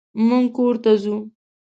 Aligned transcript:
مونږ 0.27 0.45
کور 0.55 0.75
ته 0.83 0.91
ځو. 1.01 1.15